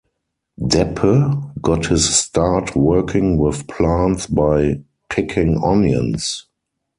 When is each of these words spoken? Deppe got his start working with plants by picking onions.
Deppe 0.59 1.61
got 1.61 1.85
his 1.85 2.09
start 2.15 2.75
working 2.75 3.37
with 3.37 3.67
plants 3.67 4.25
by 4.25 4.81
picking 5.11 5.61
onions. 5.63 6.47